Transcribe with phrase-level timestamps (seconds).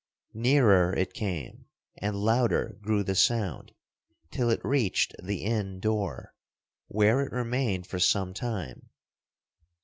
[0.33, 1.67] Nearer it came,
[1.99, 3.71] and louder grew the sound,
[4.31, 6.33] till it reached the inn door,
[6.87, 8.89] where it remained for some time.